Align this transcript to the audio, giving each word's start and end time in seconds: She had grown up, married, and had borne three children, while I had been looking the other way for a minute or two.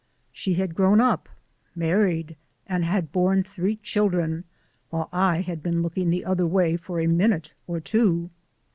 She 0.31 0.55
had 0.55 0.73
grown 0.73 0.99
up, 0.99 1.29
married, 1.75 2.35
and 2.65 2.83
had 2.83 3.11
borne 3.11 3.43
three 3.43 3.75
children, 3.75 4.45
while 4.89 5.09
I 5.13 5.41
had 5.41 5.61
been 5.61 5.83
looking 5.83 6.09
the 6.09 6.25
other 6.25 6.47
way 6.47 6.75
for 6.75 6.99
a 6.99 7.05
minute 7.05 7.53
or 7.67 7.79
two. 7.79 8.31